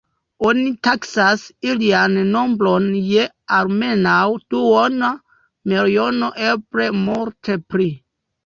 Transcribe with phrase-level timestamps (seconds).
[0.51, 1.41] Oni taksas
[1.71, 3.27] ilian nombron je
[3.59, 5.13] almenaŭ duona
[5.75, 7.89] miliono, eble multe pli.